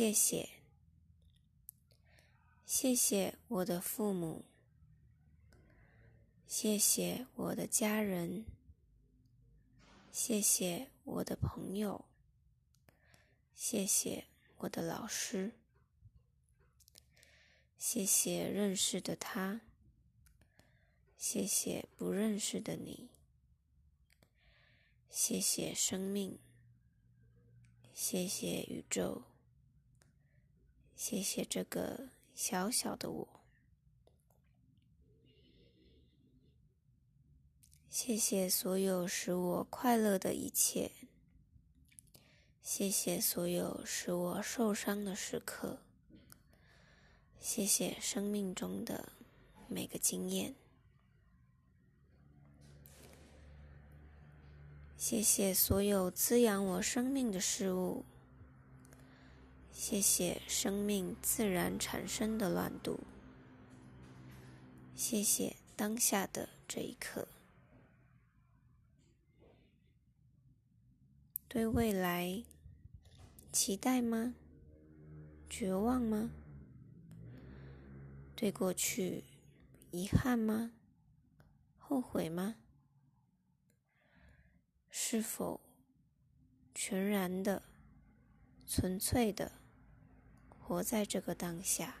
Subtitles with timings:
[0.00, 0.48] 谢谢，
[2.64, 4.46] 谢谢我的父母，
[6.46, 8.46] 谢谢我的家人，
[10.10, 12.06] 谢谢我的朋友，
[13.54, 14.24] 谢谢
[14.60, 15.52] 我的老师，
[17.76, 19.60] 谢谢认识的他，
[21.18, 23.10] 谢谢不认识的你，
[25.10, 26.38] 谢谢生命，
[27.92, 29.29] 谢谢宇宙。
[31.02, 33.28] 谢谢这个小小的我，
[37.88, 40.90] 谢谢所有使我快乐的一切，
[42.60, 45.80] 谢谢所有使我受伤的时刻，
[47.40, 49.10] 谢谢生命中的
[49.68, 50.54] 每个经验，
[54.98, 58.04] 谢谢所有滋养我生命的事物。
[59.82, 63.00] 谢谢生命自然产生的乱度，
[64.94, 67.26] 谢谢当下的这一刻。
[71.48, 72.44] 对未来
[73.50, 74.34] 期待吗？
[75.48, 76.30] 绝望吗？
[78.36, 79.24] 对过去
[79.92, 80.72] 遗憾吗？
[81.78, 82.56] 后悔吗？
[84.90, 85.58] 是否
[86.74, 87.62] 全然的、
[88.66, 89.52] 纯粹的？
[90.70, 91.96] 活在这个当下，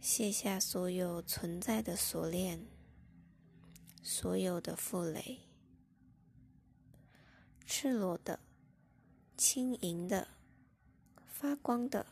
[0.00, 2.66] 卸下所有存在的锁链，
[4.02, 5.40] 所有的负累，
[7.66, 8.40] 赤裸的、
[9.36, 10.26] 轻盈的、
[11.26, 12.06] 发光的，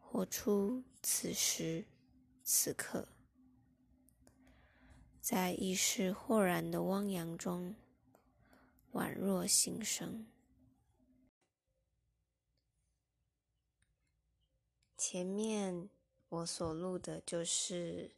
[0.00, 1.84] 活出此时
[2.42, 3.06] 此刻，
[5.20, 7.74] 在意识豁然的汪洋中，
[8.94, 10.26] 宛若新生。
[15.08, 15.88] 前面
[16.30, 18.10] 我所录的就是，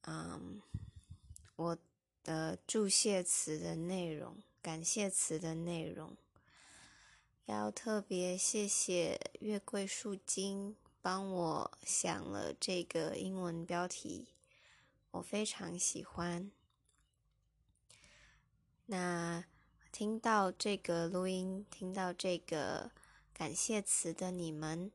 [0.00, 0.60] 嗯，
[1.54, 1.78] 我
[2.24, 6.16] 的祝谢词的内容，感谢词的内容。
[7.44, 14.26] 要特别谢谢月桂树精帮我想了这个英文标题，
[15.12, 16.50] 我非常喜欢。
[18.86, 19.44] 那
[19.92, 22.90] 听到这个录音，听到这个
[23.32, 24.90] 感谢词的你们。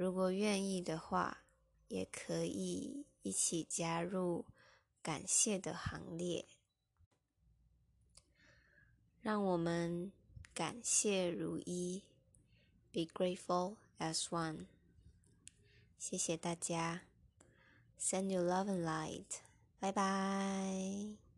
[0.00, 1.42] 如果愿意的话，
[1.88, 4.46] 也可以一起加入
[5.02, 6.46] 感谢的行列。
[9.20, 10.10] 让我们
[10.54, 12.02] 感谢如一
[12.90, 14.68] ，Be grateful as one。
[15.98, 17.02] 谢谢大家
[18.00, 19.40] ，Send you love and light。
[19.78, 21.29] 拜拜。